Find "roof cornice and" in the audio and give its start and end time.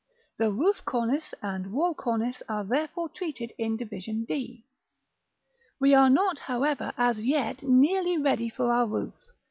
0.51-1.71